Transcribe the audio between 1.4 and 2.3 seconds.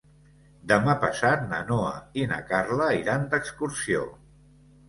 na Noa i